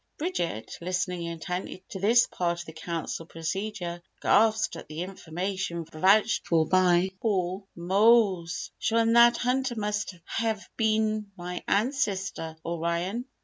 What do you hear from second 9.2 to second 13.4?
hunter must hev been me ancistor O'ryan!